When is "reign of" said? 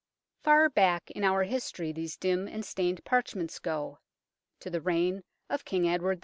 4.81-5.63